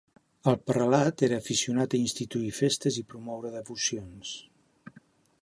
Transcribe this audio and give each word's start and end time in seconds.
El 0.51 0.55
prelat 0.69 1.23
era 1.27 1.37
aficionat 1.45 1.93
a 1.93 1.99
instituir 2.05 2.51
festes 2.61 2.99
i 3.03 3.07
promoure 3.13 3.53
devocions. 3.59 4.35